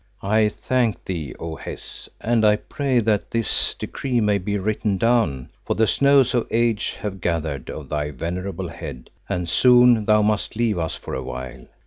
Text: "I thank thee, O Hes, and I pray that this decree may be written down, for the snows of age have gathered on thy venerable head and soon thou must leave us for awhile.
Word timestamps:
"I 0.23 0.49
thank 0.49 1.05
thee, 1.05 1.35
O 1.39 1.55
Hes, 1.57 2.09
and 2.19 2.43
I 2.43 2.55
pray 2.55 2.97
that 3.01 3.29
this 3.29 3.75
decree 3.75 4.19
may 4.19 4.39
be 4.39 4.57
written 4.57 4.97
down, 4.97 5.51
for 5.63 5.75
the 5.75 5.85
snows 5.85 6.33
of 6.33 6.47
age 6.49 6.97
have 7.01 7.21
gathered 7.21 7.69
on 7.69 7.87
thy 7.89 8.09
venerable 8.09 8.69
head 8.69 9.11
and 9.29 9.47
soon 9.47 10.05
thou 10.05 10.23
must 10.23 10.55
leave 10.55 10.79
us 10.79 10.95
for 10.95 11.13
awhile. 11.13 11.67